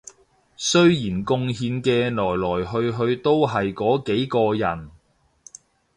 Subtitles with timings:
[0.57, 4.89] 雖然貢獻嘅來來去去都係嗰幾個人